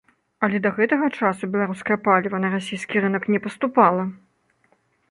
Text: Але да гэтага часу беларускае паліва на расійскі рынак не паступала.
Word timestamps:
Але 0.45 0.61
да 0.65 0.71
гэтага 0.77 1.09
часу 1.19 1.51
беларускае 1.57 1.99
паліва 2.09 2.37
на 2.47 2.53
расійскі 2.57 2.95
рынак 3.07 3.33
не 3.35 3.39
паступала. 3.47 4.03